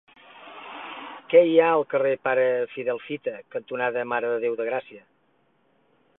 Què 1.33 1.41
hi 1.49 1.53
ha 1.59 1.67
al 1.73 1.85
carrer 1.91 2.13
Pare 2.29 2.47
Fidel 2.73 3.03
Fita 3.05 3.35
cantonada 3.57 4.09
Mare 4.15 4.35
de 4.35 4.43
Déu 4.49 4.61
de 4.65 4.71
Gràcia? 4.73 5.07